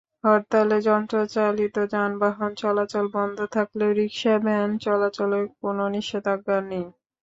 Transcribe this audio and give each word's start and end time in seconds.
হরতালে 0.23 0.77
যন্ত্রচালিত 0.85 1.75
যানবাহন 1.93 2.51
চলাচল 2.55 3.05
বন্ধ 3.15 3.37
থাকলেও 3.55 3.91
রিকশা-ভ্যান 3.99 4.69
চলাচলে 4.85 5.39
কোনো 5.59 5.83
নিষেধাজ্ঞা 5.95 6.57
নেই। 6.69 6.85